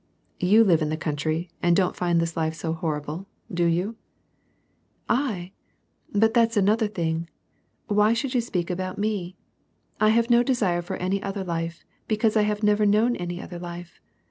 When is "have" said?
10.09-10.31, 12.49-12.63